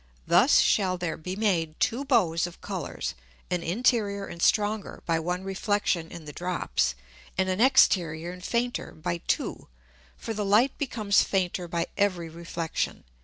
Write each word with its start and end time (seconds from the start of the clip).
Thus 0.25 0.57
shall 0.61 0.97
there 0.97 1.15
be 1.15 1.35
made 1.35 1.79
two 1.79 2.03
Bows 2.03 2.47
of 2.47 2.59
Colours, 2.59 3.13
an 3.51 3.61
interior 3.61 4.25
and 4.25 4.41
stronger, 4.41 5.03
by 5.05 5.19
one 5.19 5.43
Reflexion 5.43 6.09
in 6.09 6.25
the 6.25 6.33
Drops, 6.33 6.95
and 7.37 7.47
an 7.49 7.61
exterior 7.61 8.31
and 8.31 8.43
fainter 8.43 8.93
by 8.93 9.19
two; 9.27 9.67
for 10.17 10.33
the 10.33 10.43
Light 10.43 10.75
becomes 10.79 11.21
fainter 11.21 11.67
by 11.67 11.85
every 11.97 12.29
Reflexion. 12.29 13.03